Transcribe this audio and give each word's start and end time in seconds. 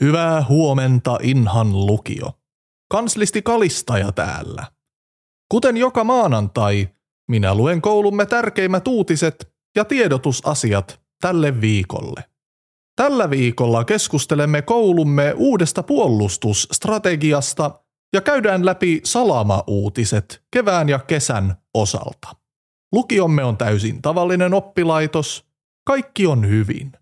Hyvää 0.00 0.44
huomenta 0.48 1.18
Inhan 1.22 1.86
lukio. 1.86 2.32
Kanslisti 2.90 3.42
Kalistaja 3.42 4.12
täällä. 4.12 4.66
Kuten 5.50 5.76
joka 5.76 6.04
maanantai, 6.04 6.88
minä 7.28 7.54
luen 7.54 7.82
koulumme 7.82 8.26
tärkeimmät 8.26 8.88
uutiset 8.88 9.52
ja 9.76 9.84
tiedotusasiat 9.84 11.00
tälle 11.20 11.60
viikolle. 11.60 12.24
Tällä 12.96 13.30
viikolla 13.30 13.84
keskustelemme 13.84 14.62
koulumme 14.62 15.34
uudesta 15.36 15.82
puolustusstrategiasta 15.82 17.80
ja 18.12 18.20
käydään 18.20 18.66
läpi 18.66 19.00
salama-uutiset 19.04 20.42
kevään 20.50 20.88
ja 20.88 20.98
kesän 20.98 21.54
osalta. 21.74 22.28
Lukiomme 22.92 23.44
on 23.44 23.56
täysin 23.56 24.02
tavallinen 24.02 24.54
oppilaitos. 24.54 25.46
Kaikki 25.86 26.26
on 26.26 26.48
hyvin. 26.48 26.92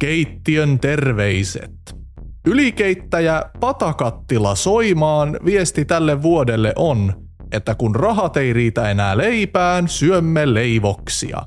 Keittiön 0.00 0.80
terveiset. 0.80 1.99
Ylikeittäjä 2.46 3.42
Patakattila 3.60 4.54
Soimaan 4.54 5.40
viesti 5.44 5.84
tälle 5.84 6.22
vuodelle 6.22 6.72
on, 6.76 7.12
että 7.52 7.74
kun 7.74 7.96
rahat 7.96 8.36
ei 8.36 8.52
riitä 8.52 8.90
enää 8.90 9.16
leipään, 9.16 9.88
syömme 9.88 10.54
leivoksia. 10.54 11.38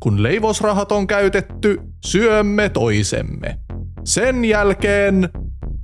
Kun 0.00 0.22
leivosrahat 0.22 0.92
on 0.92 1.06
käytetty, 1.06 1.80
syömme 2.04 2.68
toisemme. 2.68 3.58
Sen 4.04 4.44
jälkeen, 4.44 5.28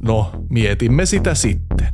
no 0.03 0.31
mietimme 0.51 1.07
sitä 1.07 1.35
sitten. 1.35 1.89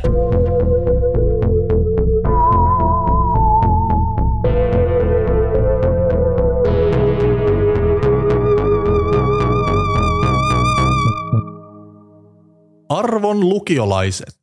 Arvon 12.88 13.40
lukiolaiset, 13.40 14.38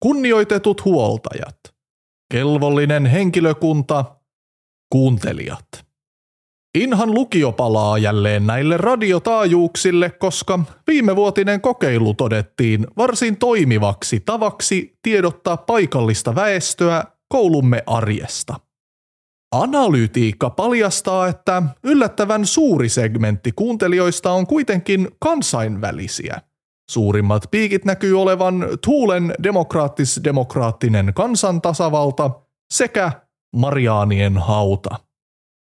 kunnioitetut 0.00 0.84
huoltajat, 0.84 1.58
kelvollinen 2.32 3.06
henkilökunta, 3.06 4.04
kuuntelijat. 4.92 5.86
Inhan 6.78 7.14
lukio 7.14 7.52
palaa 7.52 7.98
jälleen 7.98 8.46
näille 8.46 8.76
radiotaajuuksille, 8.76 10.10
koska 10.10 10.58
viimevuotinen 10.86 11.60
kokeilu 11.60 12.14
todettiin 12.14 12.86
varsin 12.96 13.36
toimivaksi 13.36 14.20
tavaksi 14.20 14.98
tiedottaa 15.02 15.56
paikallista 15.56 16.34
väestöä 16.34 17.04
koulumme 17.28 17.82
arjesta. 17.86 18.60
Analytiikka 19.52 20.50
paljastaa, 20.50 21.28
että 21.28 21.62
yllättävän 21.84 22.46
suuri 22.46 22.88
segmentti 22.88 23.52
kuuntelijoista 23.52 24.32
on 24.32 24.46
kuitenkin 24.46 25.08
kansainvälisiä– 25.20 26.40
Suurimmat 26.90 27.42
piikit 27.50 27.84
näkyy 27.84 28.20
olevan 28.20 28.68
Tuulen 28.84 29.34
demokraattis-demokraattinen 29.42 31.14
kansantasavalta 31.14 32.30
sekä 32.74 33.12
Mariaanien 33.56 34.38
hauta. 34.38 34.98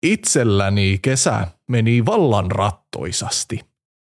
Itselläni 0.02 0.98
kesä 1.02 1.46
meni 1.68 2.06
vallan 2.06 2.50
rattoisasti. 2.50 3.60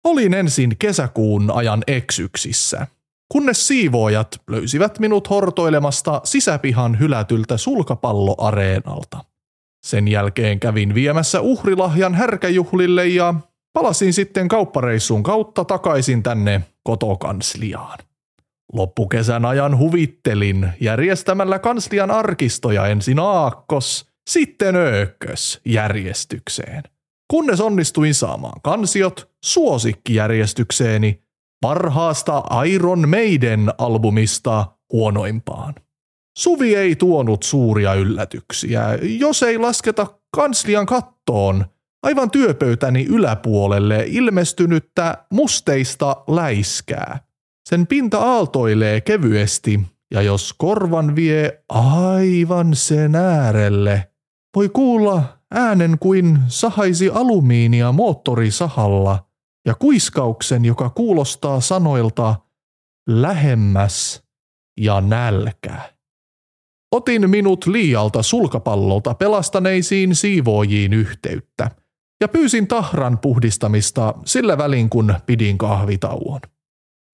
Olin 0.05 0.35
ensin 0.35 0.77
kesäkuun 0.79 1.51
ajan 1.51 1.83
eksyksissä, 1.87 2.87
kunnes 3.33 3.69
siivoojat 3.69 4.41
löysivät 4.51 4.99
minut 4.99 5.31
hortoilemasta 5.31 6.21
sisäpihan 6.25 6.99
hylätyltä 6.99 7.57
sulkapalloareenalta. 7.57 9.25
Sen 9.87 10.09
jälkeen 10.09 10.61
kävin 10.61 10.95
viemässä 10.95 11.41
uhrilahjan 11.41 12.15
härkäjuhlille 12.15 13.07
ja 13.07 13.35
palasin 13.73 14.13
sitten 14.13 14.49
kauppareissun 14.49 15.23
kautta 15.23 15.65
takaisin 15.65 16.23
tänne 16.23 16.61
kotokansliaan. 16.83 17.99
Loppukesän 18.73 19.45
ajan 19.45 19.79
huvittelin 19.79 20.73
järjestämällä 20.81 21.59
kanslian 21.59 22.11
arkistoja 22.11 22.87
ensin 22.87 23.19
aakkos, 23.19 24.07
sitten 24.31 24.77
öökkös 24.77 25.61
järjestykseen. 25.65 26.83
Kunnes 27.31 27.61
onnistuin 27.61 28.15
saamaan 28.15 28.61
kansiot 28.63 29.31
suosikkijärjestykseeni 29.45 31.23
parhaasta 31.61 32.43
Iron 32.67 33.09
Maiden 33.09 33.73
albumista 33.79 34.67
huonoimpaan. 34.93 35.75
Suvi 36.39 36.75
ei 36.75 36.97
tuonut 36.97 37.43
suuria 37.43 37.95
yllätyksiä, 37.95 38.99
jos 39.03 39.43
ei 39.43 39.59
lasketa 39.59 40.07
kanslian 40.37 40.87
kattoon– 40.87 41.65
aivan 42.03 42.31
työpöytäni 42.31 43.05
yläpuolelle 43.05 44.05
ilmestynyttä 44.07 45.25
musteista 45.31 46.17
läiskää. 46.29 47.19
Sen 47.69 47.87
pinta 47.87 48.19
aaltoilee 48.19 49.01
kevyesti, 49.01 49.81
ja 50.11 50.23
jos 50.23 50.53
korvan 50.53 51.17
vie 51.17 51.63
aivan 51.69 52.75
sen 52.75 53.15
äärelle, 53.15 54.11
voi 54.57 54.69
kuulla 54.69 55.39
äänen 55.51 55.97
kuin 56.01 56.39
sahaisi 56.49 57.11
alumiinia 57.11 57.93
moottorisahalla 57.93 59.27
ja 59.67 59.75
kuiskauksen, 59.75 60.65
joka 60.65 60.91
kuulostaa 60.91 61.61
sanoilta 61.61 62.35
lähemmäs 63.09 64.23
ja 64.81 65.01
nälkä. 65.01 65.81
Otin 66.93 67.31
minut 67.31 67.67
liialta 67.67 68.23
sulkapallolta 68.23 69.15
pelastaneisiin 69.15 70.15
siivoojiin 70.15 70.93
yhteyttä 70.93 71.71
ja 72.21 72.29
pyysin 72.29 72.67
tahran 72.67 73.19
puhdistamista 73.19 74.15
sillä 74.25 74.59
välin 74.59 74.91
kun 74.91 75.15
pidin 75.27 75.59
kahvitauon. 75.59 76.41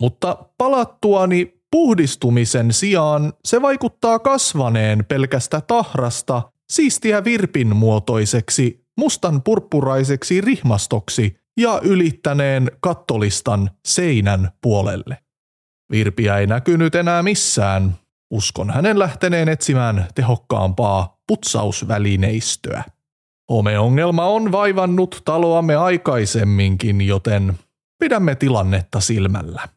Mutta 0.03 0.45
palattuani 0.59 1.61
puhdistumisen 1.71 2.73
sijaan 2.73 3.33
se 3.45 3.63
vaikuttaa 3.63 4.19
kasvaneen 4.19 5.05
pelkästä 5.05 5.61
tahrasta 5.61 6.43
siistiä 6.71 7.25
virpin 7.25 7.77
muotoiseksi, 7.77 8.85
mustan 8.99 9.43
purppuraiseksi 9.43 10.41
rihmastoksi 10.41 11.37
ja 11.61 11.81
ylittäneen 11.83 12.71
kattolistan 12.81 13.71
seinän 13.87 14.51
puolelle. 14.63 15.19
Virpiä 15.91 16.39
ei 16.39 16.47
näkynyt 16.47 16.95
enää 16.95 17.23
missään. 17.23 17.97
Uskon 18.31 18.71
hänen 18.71 18.99
lähteneen 18.99 19.49
etsimään 19.49 20.07
tehokkaampaa 20.15 21.21
putsausvälineistöä. 21.27 22.85
Homeongelma 23.51 24.27
on 24.27 24.53
vaivannut 24.53 25.23
taloamme 25.25 25.77
aikaisemminkin, 25.77 27.01
joten 27.01 27.59
pidämme 27.99 28.35
tilannetta 28.35 29.01
silmällä. 29.01 29.69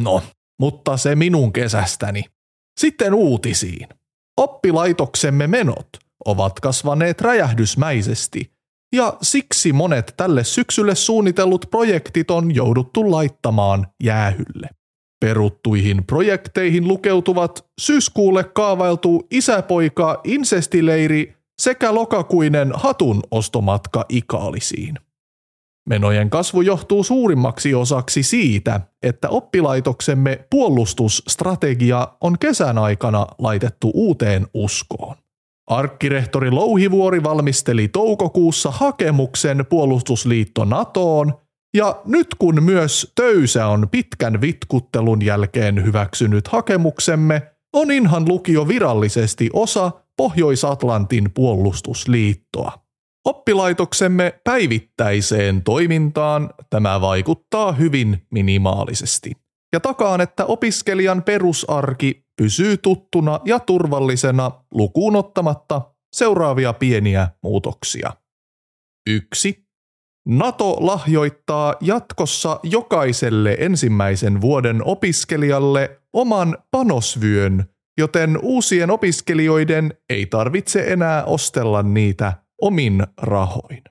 No, 0.00 0.22
mutta 0.60 0.96
se 0.96 1.16
minun 1.16 1.52
kesästäni. 1.52 2.24
Sitten 2.80 3.14
uutisiin. 3.14 3.88
Oppilaitoksemme 4.36 5.46
menot 5.46 5.88
ovat 6.26 6.60
kasvaneet 6.60 7.20
räjähdysmäisesti, 7.20 8.52
ja 8.92 9.16
siksi 9.22 9.72
monet 9.72 10.14
tälle 10.16 10.44
syksylle 10.44 10.94
suunnitellut 10.94 11.66
projektit 11.70 12.30
on 12.30 12.54
jouduttu 12.54 13.10
laittamaan 13.10 13.86
jäähylle. 14.02 14.68
Peruttuihin 15.20 16.04
projekteihin 16.06 16.88
lukeutuvat 16.88 17.66
syyskuulle 17.80 18.44
kaavailtu 18.44 19.26
isäpoika 19.30 20.20
insestileiri 20.24 21.37
sekä 21.58 21.94
lokakuinen 21.94 22.72
hatun 22.74 23.22
ostomatka 23.30 24.04
Ikaalisiin. 24.08 24.94
Menojen 25.88 26.30
kasvu 26.30 26.60
johtuu 26.60 27.04
suurimmaksi 27.04 27.74
osaksi 27.74 28.22
siitä, 28.22 28.80
että 29.02 29.28
oppilaitoksemme 29.28 30.46
puolustusstrategia 30.50 32.08
on 32.20 32.38
kesän 32.38 32.78
aikana 32.78 33.26
laitettu 33.38 33.90
uuteen 33.94 34.46
uskoon. 34.54 35.16
Arkkirehtori 35.66 36.50
Louhivuori 36.50 37.22
valmisteli 37.22 37.88
toukokuussa 37.88 38.70
hakemuksen 38.70 39.66
puolustusliitto 39.68 40.64
NATOon, 40.64 41.32
ja 41.74 42.00
nyt 42.04 42.26
kun 42.38 42.62
myös 42.62 43.12
Töysä 43.14 43.66
on 43.66 43.88
pitkän 43.90 44.40
vitkuttelun 44.40 45.24
jälkeen 45.24 45.84
hyväksynyt 45.84 46.48
hakemuksemme, 46.48 47.42
on 47.72 47.90
Inhan 47.90 48.28
lukio 48.28 48.68
virallisesti 48.68 49.50
osa 49.52 49.90
Pohjois-Atlantin 50.18 51.30
puolustusliittoa. 51.34 52.72
Oppilaitoksemme 53.24 54.40
päivittäiseen 54.44 55.62
toimintaan 55.62 56.50
tämä 56.70 57.00
vaikuttaa 57.00 57.72
hyvin 57.72 58.26
minimaalisesti. 58.30 59.32
Ja 59.72 59.80
takaan, 59.80 60.20
että 60.20 60.44
opiskelijan 60.44 61.22
perusarki 61.22 62.24
pysyy 62.36 62.76
tuttuna 62.76 63.40
ja 63.44 63.60
turvallisena 63.60 64.50
lukuun 64.70 65.16
ottamatta 65.16 65.82
seuraavia 66.12 66.72
pieniä 66.72 67.28
muutoksia. 67.42 68.12
1. 69.08 69.68
NATO 70.28 70.86
lahjoittaa 70.86 71.74
jatkossa 71.80 72.60
jokaiselle 72.62 73.56
ensimmäisen 73.60 74.40
vuoden 74.40 74.84
opiskelijalle 74.84 76.00
oman 76.12 76.58
panosvyön 76.70 77.64
joten 77.98 78.38
uusien 78.42 78.90
opiskelijoiden 78.90 79.94
ei 80.10 80.26
tarvitse 80.26 80.84
enää 80.92 81.24
ostella 81.24 81.82
niitä 81.82 82.32
omin 82.62 83.06
rahoin. 83.16 83.84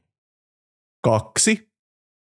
2. 1.03 1.67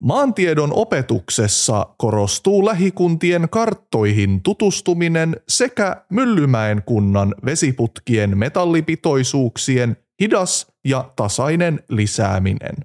Maantiedon 0.04 0.74
opetuksessa 0.74 1.88
korostuu 1.98 2.66
lähikuntien 2.66 3.50
karttoihin 3.50 4.42
tutustuminen 4.42 5.36
sekä 5.48 6.06
Myllymäen 6.10 6.84
kunnan 6.86 7.36
vesiputkien 7.46 8.38
metallipitoisuuksien 8.38 9.98
hidas 10.22 10.68
ja 10.86 11.12
tasainen 11.16 11.84
lisääminen. 11.90 12.76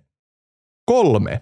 3. 0.86 1.40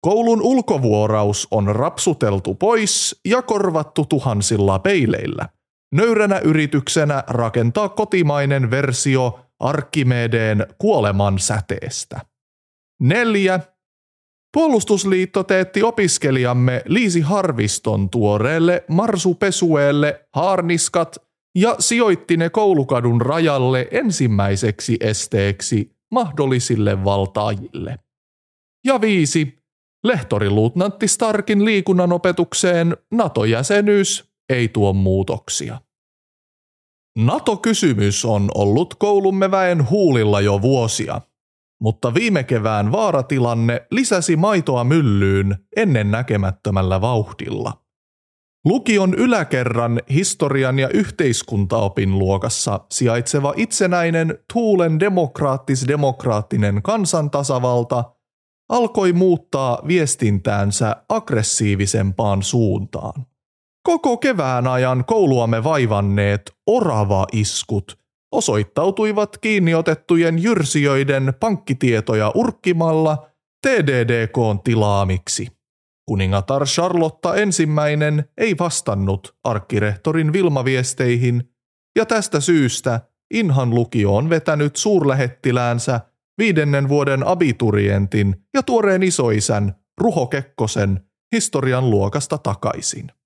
Koulun 0.00 0.42
ulkovuoraus 0.42 1.48
on 1.50 1.76
rapsuteltu 1.76 2.54
pois 2.54 3.20
ja 3.24 3.42
korvattu 3.42 4.04
tuhansilla 4.04 4.78
peileillä. 4.78 5.48
Nöyränä 5.92 6.38
yrityksenä 6.38 7.24
rakentaa 7.26 7.88
kotimainen 7.88 8.70
versio 8.70 9.40
Arkimedeen 9.60 10.66
kuoleman 10.78 11.38
säteestä. 11.38 12.20
4. 13.00 13.60
Puolustusliitto 14.52 15.44
teetti 15.44 15.82
opiskelijamme 15.82 16.82
Liisi 16.86 17.20
Harviston 17.20 18.10
tuoreelle 18.10 18.84
marsupesueelle 18.88 20.26
haarniskat 20.34 21.16
ja 21.54 21.76
sijoitti 21.78 22.36
ne 22.36 22.50
koulukadun 22.50 23.20
rajalle 23.20 23.88
ensimmäiseksi 23.90 24.96
esteeksi 25.00 25.96
mahdollisille 26.10 27.04
valtaajille. 27.04 27.98
Ja 28.84 29.00
viisi. 29.00 29.58
Lehtoriluutnantti 30.04 31.08
Starkin 31.08 31.64
liikunnan 31.64 32.12
opetukseen 32.12 32.96
NATO-jäsenyys 33.10 34.27
ei 34.48 34.68
tuo 34.68 34.92
muutoksia. 34.92 35.80
NATO-kysymys 37.18 38.24
on 38.24 38.50
ollut 38.54 38.94
koulumme 38.94 39.50
väen 39.50 39.90
huulilla 39.90 40.40
jo 40.40 40.62
vuosia, 40.62 41.20
mutta 41.80 42.14
viime 42.14 42.44
kevään 42.44 42.92
vaaratilanne 42.92 43.86
lisäsi 43.90 44.36
maitoa 44.36 44.84
myllyyn 44.84 45.56
ennen 45.76 46.10
näkemättömällä 46.10 47.00
vauhdilla. 47.00 47.82
Lukion 48.64 49.14
yläkerran 49.14 50.00
historian 50.10 50.78
ja 50.78 50.88
yhteiskuntaopin 50.88 52.18
luokassa 52.18 52.80
sijaitseva 52.90 53.54
itsenäinen 53.56 54.38
Tuulen 54.52 55.00
demokraattis-demokraattinen 55.00 56.82
kansantasavalta 56.82 58.04
alkoi 58.68 59.12
muuttaa 59.12 59.78
viestintäänsä 59.86 60.96
aggressiivisempaan 61.08 62.42
suuntaan. 62.42 63.26
Koko 63.88 64.16
kevään 64.16 64.66
ajan 64.66 65.04
kouluamme 65.04 65.64
vaivanneet 65.64 66.52
orava-iskut 66.66 67.98
osoittautuivat 68.32 69.38
kiinniotettujen 69.38 70.42
jyrsijöiden 70.42 71.34
pankkitietoja 71.40 72.32
urkkimalla 72.34 73.28
TDDKn 73.66 74.60
tilaamiksi. 74.64 75.48
Kuningatar 76.08 76.64
Charlotta 76.64 77.34
ensimmäinen 77.34 78.24
ei 78.38 78.58
vastannut 78.58 79.36
arkkirehtorin 79.44 80.32
Vilma-viesteihin, 80.32 81.50
ja 81.96 82.06
tästä 82.06 82.40
syystä 82.40 83.00
Inhan 83.34 83.74
lukio 83.74 84.16
on 84.16 84.30
vetänyt 84.30 84.76
suurlähettiläänsä 84.76 86.00
viidennen 86.38 86.88
vuoden 86.88 87.26
abiturientin 87.26 88.36
ja 88.54 88.62
tuoreen 88.62 89.02
isoisän 89.02 89.74
Ruho 90.00 90.26
Kekkosen 90.26 91.00
historian 91.32 91.90
luokasta 91.90 92.38
takaisin. 92.38 93.17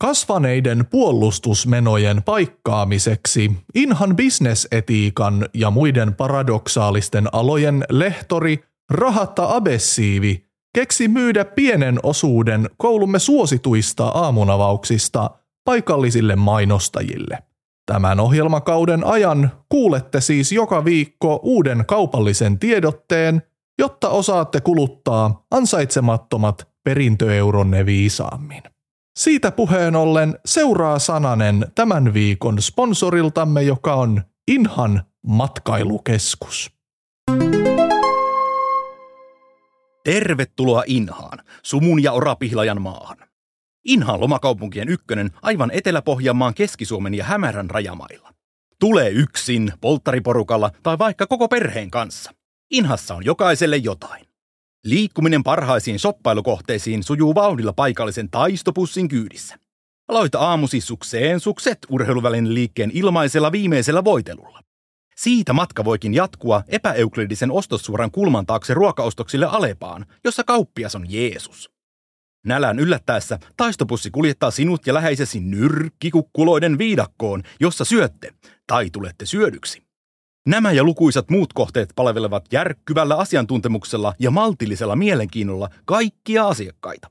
Kasvaneiden 0.00 0.86
puolustusmenojen 0.90 2.22
paikkaamiseksi 2.22 3.52
Inhan 3.74 4.16
bisnesetiikan 4.16 5.48
ja 5.54 5.70
muiden 5.70 6.14
paradoksaalisten 6.14 7.28
alojen 7.32 7.84
lehtori 7.90 8.60
Rahatta 8.90 9.56
Abessiivi 9.56 10.44
keksi 10.74 11.08
myydä 11.08 11.44
pienen 11.44 11.98
osuuden 12.02 12.70
koulumme 12.76 13.18
suosituista 13.18 14.08
aamunavauksista 14.08 15.30
paikallisille 15.64 16.36
mainostajille. 16.36 17.38
Tämän 17.86 18.20
ohjelmakauden 18.20 19.06
ajan 19.06 19.50
kuulette 19.68 20.20
siis 20.20 20.52
joka 20.52 20.84
viikko 20.84 21.40
uuden 21.42 21.84
kaupallisen 21.86 22.58
tiedotteen, 22.58 23.42
jotta 23.78 24.08
osaatte 24.08 24.60
kuluttaa 24.60 25.46
ansaitsemattomat 25.50 26.68
perintöeuronne 26.84 27.86
viisaammin. 27.86 28.62
Siitä 29.18 29.50
puheen 29.50 29.96
ollen 29.96 30.38
seuraa 30.46 30.98
sananen 30.98 31.66
tämän 31.74 32.14
viikon 32.14 32.62
sponsoriltamme, 32.62 33.62
joka 33.62 33.94
on 33.94 34.22
Inhan 34.48 35.02
matkailukeskus. 35.26 36.70
Tervetuloa 40.04 40.82
Inhaan, 40.86 41.38
Sumun 41.62 42.02
ja 42.02 42.12
Orapihlajan 42.12 42.82
maahan. 42.82 43.16
Inhaan 43.84 44.20
lomakaupunkien 44.20 44.88
ykkönen 44.88 45.30
aivan 45.42 45.70
Etelä-Pohjanmaan 45.72 46.54
Keski-Suomen 46.54 47.14
ja 47.14 47.24
Hämärän 47.24 47.70
rajamailla. 47.70 48.32
Tule 48.80 49.08
yksin, 49.08 49.72
polttariporukalla 49.80 50.70
tai 50.82 50.98
vaikka 50.98 51.26
koko 51.26 51.48
perheen 51.48 51.90
kanssa. 51.90 52.32
Inhassa 52.70 53.14
on 53.14 53.24
jokaiselle 53.24 53.76
jotain. 53.76 54.27
Liikkuminen 54.84 55.42
parhaisiin 55.42 55.98
soppailukohteisiin 55.98 57.02
sujuu 57.02 57.34
vauhdilla 57.34 57.72
paikallisen 57.72 58.30
taistopussin 58.30 59.08
kyydissä. 59.08 59.56
Aloita 60.08 60.38
aamusi 60.38 60.80
sukseen 60.80 61.40
sukset 61.40 61.78
urheiluvälin 61.90 62.54
liikkeen 62.54 62.90
ilmaisella 62.94 63.52
viimeisellä 63.52 64.04
voitelulla. 64.04 64.60
Siitä 65.16 65.52
matka 65.52 65.84
voikin 65.84 66.14
jatkua 66.14 66.62
epäeuklidisen 66.68 67.50
ostossuoran 67.50 68.10
kulman 68.10 68.46
taakse 68.46 68.74
ruokaostoksille 68.74 69.46
Alepaan, 69.46 70.06
jossa 70.24 70.44
kauppias 70.44 70.94
on 70.94 71.12
Jeesus. 71.12 71.70
Nälän 72.46 72.78
yllättäessä 72.78 73.38
taistopussi 73.56 74.10
kuljettaa 74.10 74.50
sinut 74.50 74.86
ja 74.86 74.94
läheisesi 74.94 75.40
nyrkkikukkuloiden 75.40 76.78
viidakkoon, 76.78 77.42
jossa 77.60 77.84
syötte 77.84 78.34
tai 78.66 78.90
tulette 78.90 79.26
syödyksi. 79.26 79.87
Nämä 80.46 80.72
ja 80.72 80.84
lukuisat 80.84 81.30
muut 81.30 81.52
kohteet 81.52 81.92
palvelevat 81.96 82.44
järkkyvällä 82.52 83.16
asiantuntemuksella 83.16 84.14
ja 84.18 84.30
maltillisella 84.30 84.96
mielenkiinnolla 84.96 85.68
kaikkia 85.84 86.48
asiakkaita. 86.48 87.10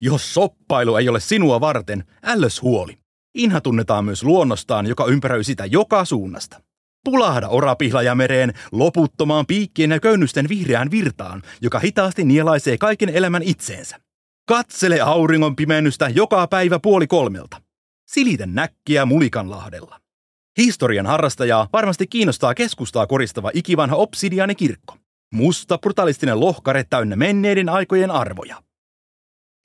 Jos 0.00 0.34
soppailu 0.34 0.96
ei 0.96 1.08
ole 1.08 1.20
sinua 1.20 1.60
varten, 1.60 2.04
ällös 2.22 2.62
huoli. 2.62 2.98
Inha 3.34 3.60
tunnetaan 3.60 4.04
myös 4.04 4.22
luonnostaan, 4.22 4.86
joka 4.86 5.06
ympäröi 5.06 5.44
sitä 5.44 5.66
joka 5.66 6.04
suunnasta. 6.04 6.60
Pulahda 7.04 7.48
orapihlajamereen 7.48 8.52
loputtomaan 8.72 9.46
piikkien 9.46 9.90
ja 9.90 10.00
köynnösten 10.00 10.48
vihreään 10.48 10.90
virtaan, 10.90 11.42
joka 11.62 11.78
hitaasti 11.78 12.24
nielaisee 12.24 12.78
kaiken 12.78 13.08
elämän 13.08 13.42
itseensä. 13.42 14.00
Katsele 14.48 15.00
auringon 15.00 15.56
pimennystä 15.56 16.08
joka 16.08 16.46
päivä 16.46 16.78
puoli 16.78 17.06
kolmelta. 17.06 17.62
Silitä 18.08 18.46
näkkiä 18.46 19.06
Mulikanlahdella. 19.06 20.00
Historian 20.58 21.06
harrastajaa 21.06 21.68
varmasti 21.72 22.06
kiinnostaa 22.06 22.54
keskustaa 22.54 23.06
koristava 23.06 23.50
ikivanha 23.54 23.96
obsidiaanikirkko. 23.96 24.96
Musta 25.34 25.78
brutalistinen 25.78 26.40
lohkare 26.40 26.84
täynnä 26.90 27.16
menneiden 27.16 27.68
aikojen 27.68 28.10
arvoja. 28.10 28.62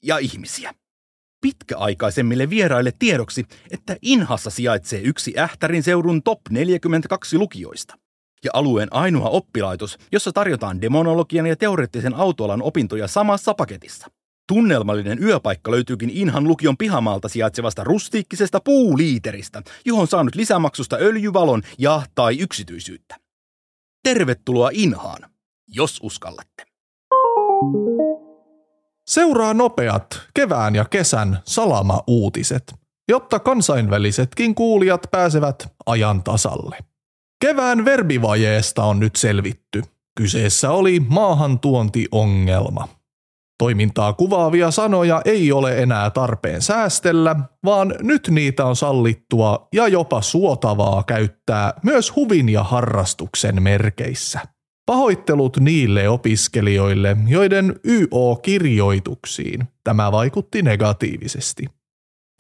Ja 0.04 0.18
ihmisiä. 0.18 0.74
Pitkäaikaisemmille 1.42 2.50
vieraille 2.50 2.94
tiedoksi, 3.00 3.46
että 3.72 3.98
Inhassa 4.02 4.50
sijaitsee 4.50 5.02
yksi 5.02 5.34
Ähtärin 5.40 5.84
seudun 5.84 6.24
top 6.24 6.40
42 6.50 7.38
lukioista 7.38 7.98
ja 8.44 8.52
alueen 8.54 8.88
ainoa 8.92 9.30
oppilaitos, 9.30 9.98
jossa 10.12 10.32
tarjotaan 10.32 10.82
demonologian 10.82 11.46
ja 11.46 11.56
teoreettisen 11.56 12.14
autoalan 12.14 12.62
opintoja 12.62 13.08
samassa 13.08 13.54
paketissa. 13.54 14.08
Tunnelmallinen 14.48 15.24
yöpaikka 15.24 15.72
löytyykin 15.72 16.10
Inhan 16.10 16.48
lukion 16.48 16.78
pihamaalta 16.78 17.30
sijaitsevasta 17.30 17.84
rustiikkisesta 17.84 18.60
puuliiteristä, 18.60 19.62
johon 19.86 20.08
saanut 20.08 20.36
lisämaksusta 20.36 20.96
öljyvalon 20.96 21.62
ja 21.78 22.02
tai 22.16 22.40
yksityisyyttä. 22.40 23.16
Tervetuloa 24.04 24.70
Inhaan, 24.74 25.30
jos 25.68 26.00
uskallatte. 26.04 26.66
Seuraa 29.08 29.54
nopeat 29.54 30.22
kevään 30.34 30.76
ja 30.76 30.86
kesän 30.86 31.40
salama-uutiset, 31.46 32.74
jotta 33.08 33.40
kansainvälisetkin 33.40 34.56
kuulijat 34.56 35.08
pääsevät 35.12 35.68
ajan 35.86 36.24
tasalle. 36.24 36.78
Kevään 37.42 37.86
verbivajeesta 37.86 38.84
on 38.84 39.00
nyt 39.00 39.16
selvitty. 39.16 39.84
Kyseessä 40.18 40.72
oli 40.72 41.00
maahantuontiongelma. 41.00 43.03
Toimintaa 43.58 44.14
kuvaavia 44.14 44.72
sanoja 44.72 45.22
ei 45.26 45.52
ole 45.52 45.82
enää 45.82 46.10
tarpeen 46.10 46.62
säästellä, 46.62 47.36
vaan 47.66 47.96
nyt 48.02 48.28
niitä 48.32 48.66
on 48.66 48.76
sallittua 48.76 49.68
ja 49.74 49.88
jopa 49.88 50.22
suotavaa 50.22 51.04
käyttää 51.04 51.74
myös 51.84 52.16
huvin 52.16 52.50
ja 52.50 52.64
harrastuksen 52.64 53.64
merkeissä. 53.64 54.40
Pahoittelut 54.86 55.58
niille 55.58 56.10
opiskelijoille, 56.10 57.18
joiden 57.28 57.80
YO-kirjoituksiin 57.88 59.64
tämä 59.84 60.12
vaikutti 60.12 60.62
negatiivisesti. 60.62 61.66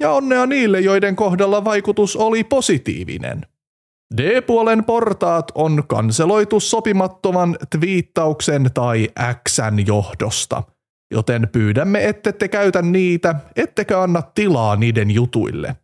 Ja 0.01 0.11
onnea 0.11 0.45
niille, 0.45 0.79
joiden 0.79 1.15
kohdalla 1.15 1.63
vaikutus 1.63 2.15
oli 2.15 2.43
positiivinen. 2.43 3.45
D-puolen 4.17 4.83
portaat 4.83 5.51
on 5.55 5.83
kanseloitu 5.87 6.59
sopimattoman 6.59 7.57
twiittauksen 7.69 8.69
tai 8.73 9.09
Xn 9.49 9.87
johdosta– 9.87 10.63
joten 11.13 11.49
pyydämme, 11.51 12.07
ette 12.07 12.31
te 12.31 12.47
käytä 12.47 12.81
niitä, 12.81 13.35
ettekä 13.55 14.01
anna 14.01 14.21
tilaa 14.21 14.75
niiden 14.75 15.11
jutuille. 15.11 15.75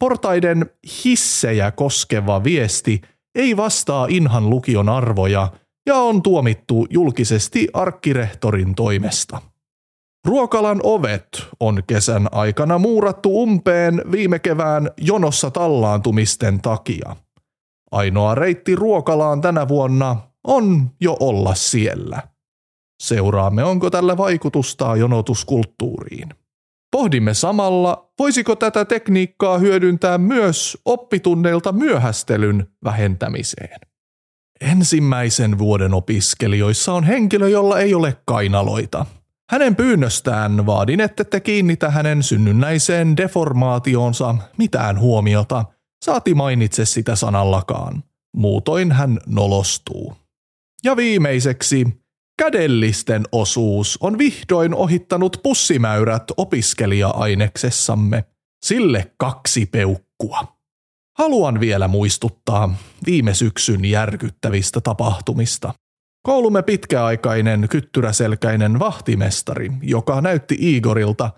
Portaiden 0.00 0.70
hissejä 1.04 1.70
koskeva 1.70 2.44
viesti 2.44 3.00
ei 3.34 3.56
vastaa 3.56 4.06
Inhan 4.10 4.50
lukion 4.50 4.88
arvoja 4.88 5.52
ja 5.86 5.94
on 5.94 6.22
tuomittu 6.22 6.86
julkisesti 6.90 7.68
arkkirehtorin 7.72 8.74
toimesta. 8.74 9.42
Ruokalan 10.24 10.80
ovet 10.82 11.28
on 11.60 11.82
kesän 11.86 12.28
aikana 12.32 12.78
muurattu 12.78 13.42
umpeen 13.42 14.02
viime 14.12 14.38
kevään 14.38 14.90
jonossa 14.96 15.50
tallaantumisten 15.50 16.60
takia. 16.60 17.16
Ainoa 17.90 18.34
reitti 18.34 18.74
ruokalaan 18.74 19.40
tänä 19.40 19.68
vuonna 19.68 20.16
on 20.44 20.90
jo 21.00 21.16
olla 21.20 21.54
siellä. 21.54 22.33
Seuraamme, 23.04 23.64
onko 23.64 23.90
tällä 23.90 24.16
vaikutusta 24.16 24.96
jonotuskulttuuriin. 24.96 26.28
Pohdimme 26.92 27.34
samalla, 27.34 28.10
voisiko 28.18 28.56
tätä 28.56 28.84
tekniikkaa 28.84 29.58
hyödyntää 29.58 30.18
myös 30.18 30.78
oppitunneilta 30.84 31.72
myöhästelyn 31.72 32.66
vähentämiseen. 32.84 33.80
Ensimmäisen 34.60 35.58
vuoden 35.58 35.94
opiskelijoissa 35.94 36.92
on 36.92 37.04
henkilö, 37.04 37.48
jolla 37.48 37.78
ei 37.78 37.94
ole 37.94 38.16
kainaloita. 38.26 39.06
Hänen 39.50 39.76
pyynnöstään 39.76 40.66
vaadin, 40.66 41.00
että 41.00 41.24
te 41.24 41.40
kiinnitä 41.40 41.90
hänen 41.90 42.22
synnynnäiseen 42.22 43.16
deformaationsa 43.16 44.34
mitään 44.58 45.00
huomiota, 45.00 45.64
saati 46.04 46.34
mainitse 46.34 46.84
sitä 46.84 47.16
sanallakaan. 47.16 48.02
Muutoin 48.36 48.92
hän 48.92 49.18
nolostuu. 49.26 50.16
Ja 50.84 50.96
viimeiseksi, 50.96 52.03
kädellisten 52.38 53.22
osuus 53.32 53.98
on 54.00 54.18
vihdoin 54.18 54.74
ohittanut 54.74 55.40
pussimäyrät 55.42 56.24
opiskelija-aineksessamme. 56.36 58.24
Sille 58.64 59.12
kaksi 59.16 59.66
peukkua. 59.66 60.54
Haluan 61.18 61.60
vielä 61.60 61.88
muistuttaa 61.88 62.74
viime 63.06 63.34
syksyn 63.34 63.84
järkyttävistä 63.84 64.80
tapahtumista. 64.80 65.74
Koulumme 66.22 66.62
pitkäaikainen 66.62 67.66
kyttyräselkäinen 67.70 68.78
vahtimestari, 68.78 69.70
joka 69.82 70.20
näytti 70.20 70.56
Igorilta, 70.60 71.30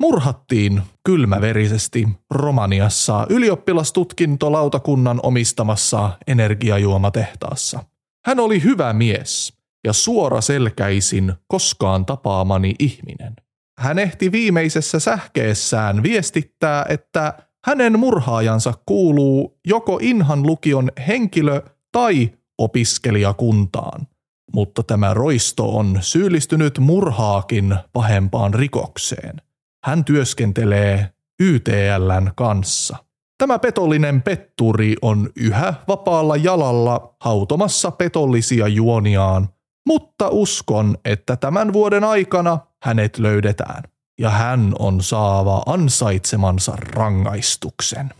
murhattiin 0.00 0.82
kylmäverisesti 1.04 2.08
Romaniassa 2.30 3.26
ylioppilastutkintolautakunnan 3.30 5.20
omistamassa 5.22 6.10
energiajuomatehtaassa. 6.26 7.84
Hän 8.26 8.40
oli 8.40 8.62
hyvä 8.62 8.92
mies 8.92 9.59
ja 9.84 9.92
suora 9.92 10.40
selkäisin 10.40 11.32
koskaan 11.48 12.06
tapaamani 12.06 12.74
ihminen. 12.78 13.36
Hän 13.78 13.98
ehti 13.98 14.32
viimeisessä 14.32 15.00
sähkeessään 15.00 16.02
viestittää, 16.02 16.86
että 16.88 17.34
hänen 17.64 17.98
murhaajansa 17.98 18.74
kuuluu 18.86 19.58
joko 19.66 19.98
Inhan 20.02 20.46
lukion 20.46 20.90
henkilö- 21.08 21.62
tai 21.92 22.30
opiskelijakuntaan. 22.58 24.06
Mutta 24.54 24.82
tämä 24.82 25.14
roisto 25.14 25.76
on 25.76 25.98
syyllistynyt 26.00 26.78
murhaakin 26.78 27.76
pahempaan 27.92 28.54
rikokseen. 28.54 29.36
Hän 29.84 30.04
työskentelee 30.04 31.08
YTLn 31.40 32.30
kanssa. 32.34 32.96
Tämä 33.38 33.58
petollinen 33.58 34.22
petturi 34.22 34.96
on 35.02 35.30
yhä 35.36 35.74
vapaalla 35.88 36.36
jalalla 36.36 37.16
hautomassa 37.20 37.90
petollisia 37.90 38.68
juoniaan, 38.68 39.48
mutta 39.90 40.28
uskon, 40.28 40.98
että 41.04 41.36
tämän 41.36 41.72
vuoden 41.72 42.04
aikana 42.04 42.58
hänet 42.82 43.18
löydetään 43.18 43.82
ja 44.20 44.30
hän 44.30 44.72
on 44.78 45.02
saava 45.02 45.62
ansaitsemansa 45.66 46.76
rangaistuksen. 46.76 48.10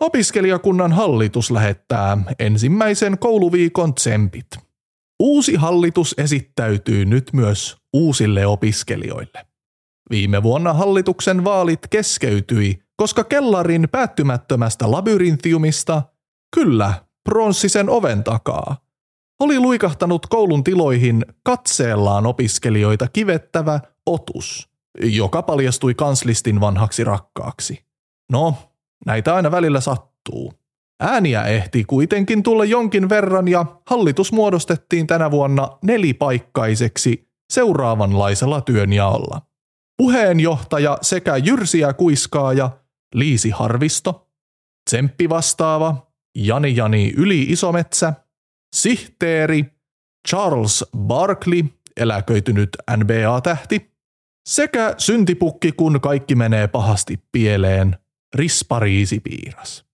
Opiskelijakunnan 0.00 0.92
hallitus 0.92 1.50
lähettää 1.50 2.18
ensimmäisen 2.38 3.18
kouluviikon 3.18 3.94
tsempit. 3.94 4.46
Uusi 5.20 5.54
hallitus 5.54 6.14
esittäytyy 6.18 7.04
nyt 7.04 7.30
myös 7.32 7.76
uusille 7.92 8.46
opiskelijoille. 8.46 9.46
Viime 10.10 10.42
vuonna 10.42 10.72
hallituksen 10.72 11.44
vaalit 11.44 11.80
keskeytyi, 11.90 12.78
koska 12.96 13.24
kellarin 13.24 13.88
päättymättömästä 13.92 14.90
labyrintiumista, 14.90 16.02
kyllä, 16.56 16.94
pronssisen 17.24 17.90
oven 17.90 18.24
takaa, 18.24 18.85
oli 19.40 19.58
luikahtanut 19.58 20.26
koulun 20.26 20.64
tiloihin 20.64 21.26
katseellaan 21.42 22.26
opiskelijoita 22.26 23.08
kivettävä 23.08 23.80
otus, 24.06 24.68
joka 25.02 25.42
paljastui 25.42 25.94
kanslistin 25.94 26.60
vanhaksi 26.60 27.04
rakkaaksi. 27.04 27.84
No, 28.32 28.54
näitä 29.06 29.34
aina 29.34 29.50
välillä 29.50 29.80
sattuu. 29.80 30.52
Ääniä 31.00 31.44
ehti 31.44 31.84
kuitenkin 31.84 32.42
tulla 32.42 32.64
jonkin 32.64 33.08
verran 33.08 33.48
ja 33.48 33.66
hallitus 33.86 34.32
muodostettiin 34.32 35.06
tänä 35.06 35.30
vuonna 35.30 35.68
nelipaikkaiseksi 35.84 37.28
seuraavanlaisella 37.52 38.60
työnjaolla. 38.60 39.42
Puheenjohtaja 39.96 40.98
sekä 41.02 41.36
Jyrsiä 41.36 41.92
Kuiskaaja, 41.92 42.70
Liisi 43.14 43.50
Harvisto, 43.50 44.28
Tsemppi 44.90 45.28
vastaava, 45.28 46.06
Jani 46.34 46.76
Jani 46.76 47.12
Yli 47.16 47.42
Isometsä, 47.42 48.12
sihteeri 48.74 49.64
Charles 50.28 50.84
Barkley, 50.98 51.64
eläköitynyt 51.96 52.76
NBA-tähti, 52.96 53.90
sekä 54.48 54.94
syntipukki, 54.98 55.72
kun 55.72 56.00
kaikki 56.00 56.34
menee 56.34 56.68
pahasti 56.68 57.20
pieleen, 57.32 57.96
Rispariisipiiras. 58.34 59.84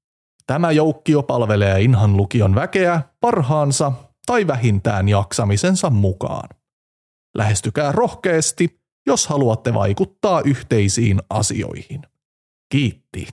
Tämä 0.47 0.71
joukkio 0.71 1.23
palvelee 1.23 1.83
Inhan 1.83 2.17
lukion 2.17 2.55
väkeä 2.55 3.02
parhaansa 3.21 3.93
tai 4.26 4.47
vähintään 4.47 5.09
jaksamisensa 5.09 5.91
mukaan. 5.91 6.49
Lähestykää 7.35 7.93
rohkeasti, 7.93 8.81
jos 9.07 9.26
haluatte 9.26 9.75
vaikuttaa 9.75 10.41
yhteisiin 10.41 11.21
asioihin. 11.31 12.02
Kiitti. 12.69 13.29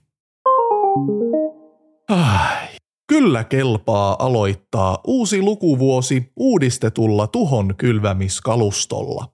Ai. 2.09 2.78
Kyllä 3.09 3.43
kelpaa 3.43 4.15
aloittaa 4.19 4.97
uusi 5.07 5.41
lukuvuosi 5.41 6.31
uudistetulla 6.35 7.27
tuhon 7.27 7.75
kylvämiskalustolla. 7.75 9.33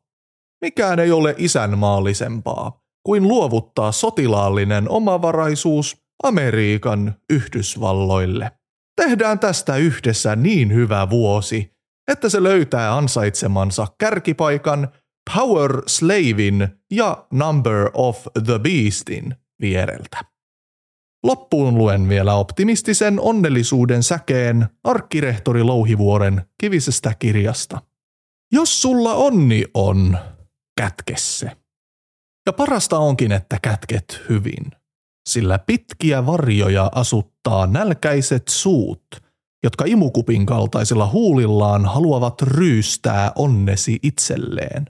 Mikään 0.62 1.00
ei 1.00 1.12
ole 1.12 1.36
isänmaallisempaa 1.38 2.82
kuin 3.06 3.24
luovuttaa 3.28 3.92
sotilaallinen 3.92 4.90
omavaraisuus 4.90 5.98
Amerikan 6.24 7.16
Yhdysvalloille. 7.30 8.52
Tehdään 9.02 9.40
tästä 9.40 9.76
yhdessä 9.76 10.36
niin 10.36 10.74
hyvä 10.74 11.10
vuosi, 11.10 11.72
että 12.12 12.30
se 12.30 12.44
löytää 12.44 12.98
ansaitsemansa 12.98 13.88
kärkipaikan 13.98 14.88
Power 15.36 15.82
Slavin 15.88 16.68
ja 16.92 17.28
Number 17.34 17.90
of 17.94 18.28
the 18.46 18.60
Beastin 18.60 19.36
viereltä. 19.62 20.35
Loppuun 21.26 21.78
luen 21.78 22.10
vielä 22.10 22.36
optimistisen 22.36 23.20
onnellisuuden 23.20 24.04
säkeen 24.04 24.70
arkkirehtori 24.84 25.64
Louhivuoren 25.64 26.46
kivisestä 26.58 27.14
kirjasta. 27.20 27.82
Jos 28.52 28.82
sulla 28.82 29.14
onni 29.14 29.66
on, 29.74 30.18
kätke 30.78 31.14
se. 31.18 31.52
Ja 32.46 32.54
parasta 32.54 33.00
onkin, 33.00 33.32
että 33.32 33.58
kätket 33.62 34.22
hyvin, 34.30 34.72
sillä 35.30 35.60
pitkiä 35.60 36.26
varjoja 36.26 36.92
asuttaa 36.96 37.68
nälkäiset 37.68 38.48
suut, 38.48 39.06
jotka 39.64 39.86
imukupin 39.88 40.46
kaltaisilla 40.46 41.08
huulillaan 41.08 41.86
haluavat 41.86 42.42
ryystää 42.42 43.32
onnesi 43.36 44.00
itselleen. 44.04 44.86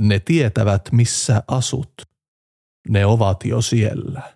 Ne 0.00 0.20
tietävät, 0.20 0.88
missä 0.92 1.42
asut. 1.48 1.92
Ne 2.88 3.06
ovat 3.06 3.44
jo 3.44 3.60
siellä. 3.60 4.34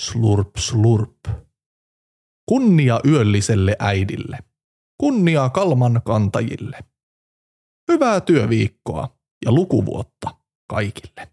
Slurp, 0.00 0.50
slurp. 0.56 1.18
Kunnia 2.48 3.00
yölliselle 3.06 3.76
äidille. 3.78 4.38
Kunnia 4.98 5.48
kalman 5.48 6.00
kantajille. 6.04 6.78
Hyvää 7.92 8.20
työviikkoa 8.20 9.08
ja 9.44 9.52
lukuvuotta 9.52 10.30
kaikille. 10.68 11.28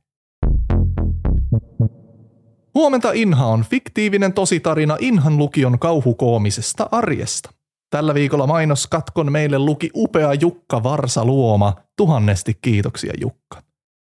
Huomenta 2.73 3.11
Inha 3.11 3.45
on 3.45 3.63
fiktiivinen 3.63 4.33
tositarina 4.33 4.97
Inhan 4.99 5.37
lukion 5.37 5.79
kauhukoomisesta 5.79 6.89
arjesta. 6.91 7.49
Tällä 7.89 8.13
viikolla 8.13 8.47
mainoskatkon 8.47 9.31
meille 9.31 9.59
luki 9.59 9.89
upea 9.95 10.33
Jukka 10.33 10.83
Varsa 10.83 11.25
Luoma. 11.25 11.75
Tuhannesti 11.97 12.57
kiitoksia 12.61 13.13
Jukka. 13.21 13.63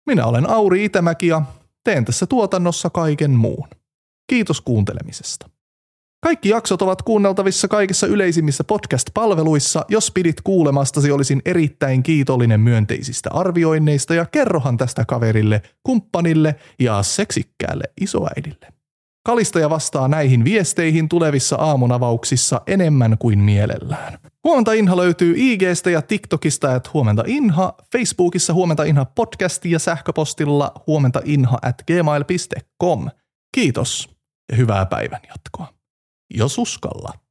Minä 0.05 0.25
olen 0.25 0.49
Auri 0.49 0.85
Itämäki 0.85 1.27
ja 1.27 1.41
teen 1.83 2.05
tässä 2.05 2.25
tuotannossa 2.25 2.89
kaiken 2.89 3.31
muun. 3.31 3.67
Kiitos 4.27 4.61
kuuntelemisesta. 4.61 5.49
Kaikki 6.23 6.49
jaksot 6.49 6.81
ovat 6.81 7.01
kuunneltavissa 7.01 7.67
kaikissa 7.67 8.07
yleisimmissä 8.07 8.63
podcast-palveluissa. 8.63 9.85
Jos 9.89 10.11
pidit 10.11 10.41
kuulemastasi, 10.41 11.11
olisin 11.11 11.41
erittäin 11.45 12.03
kiitollinen 12.03 12.59
myönteisistä 12.59 13.29
arvioinneista 13.33 14.13
ja 14.13 14.25
kerrohan 14.25 14.77
tästä 14.77 15.05
kaverille, 15.05 15.61
kumppanille 15.83 16.55
ja 16.79 17.03
seksikkäälle 17.03 17.83
isoäidille. 18.01 18.67
Kalistaja 19.25 19.69
vastaa 19.69 20.07
näihin 20.07 20.43
viesteihin 20.43 21.09
tulevissa 21.09 21.55
aamunavauksissa 21.55 22.61
enemmän 22.67 23.17
kuin 23.19 23.39
mielellään. 23.39 24.17
Huomenta 24.43 24.73
Inha 24.73 24.97
löytyy 24.97 25.33
IGstä 25.37 25.89
ja 25.89 26.01
TikTokista, 26.01 26.75
että 26.75 26.89
huomenta 26.93 27.23
Inha, 27.27 27.73
Facebookissa 27.91 28.53
huomenta 28.53 28.83
Inha 28.83 29.05
podcasti 29.05 29.71
ja 29.71 29.79
sähköpostilla 29.79 30.71
huomenta 30.87 31.21
Inha 31.25 31.57
at 31.61 31.83
gmail.com. 31.87 33.09
Kiitos 33.55 34.09
ja 34.51 34.57
hyvää 34.57 34.85
päivän 34.85 35.21
jatkoa. 35.27 35.73
Jos 36.33 36.57
uskallat. 36.57 37.22